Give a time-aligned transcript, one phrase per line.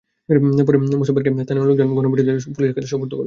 [0.67, 3.19] পরে মোছাব্বেরকে ধরে স্থানীয় লোকজন গণপিটুনি দিয়ে পুলিশের কাছে সোপর্দ করেন।